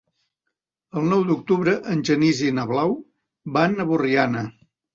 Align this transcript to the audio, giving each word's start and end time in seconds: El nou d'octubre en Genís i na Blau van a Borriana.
El 1.01 1.05
nou 1.11 1.25
d'octubre 1.27 1.75
en 1.97 2.01
Genís 2.11 2.41
i 2.47 2.51
na 2.61 2.65
Blau 2.73 2.99
van 3.61 3.79
a 3.79 3.89
Borriana. 3.95 4.47